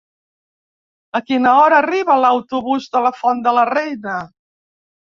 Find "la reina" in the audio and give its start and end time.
3.61-4.21